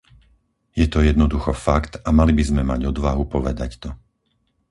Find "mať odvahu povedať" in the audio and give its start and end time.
2.71-3.71